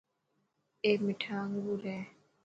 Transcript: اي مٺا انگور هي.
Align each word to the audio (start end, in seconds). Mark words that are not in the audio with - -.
اي 0.83 0.91
مٺا 1.03 1.35
انگور 1.45 1.79
هي. 1.91 1.99